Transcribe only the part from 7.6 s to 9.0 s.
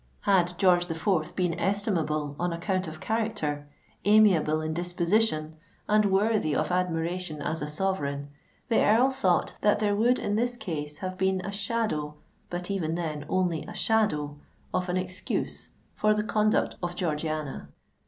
a sovereign, the